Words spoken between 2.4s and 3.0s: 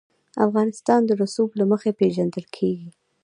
کېږي.